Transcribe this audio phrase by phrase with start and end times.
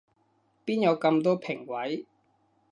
[0.65, 2.07] 邊有咁多評委